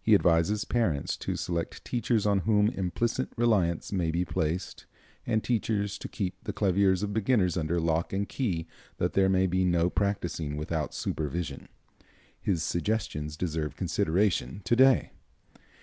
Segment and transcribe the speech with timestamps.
[0.00, 4.86] He advises parents to select teachers on whom implicit reliance may be placed,
[5.26, 9.46] and teachers to keep the claviers of beginners under lock and key that there may
[9.46, 11.68] be no practicing without supervision.
[12.40, 15.10] His suggestions deserve consideration to day.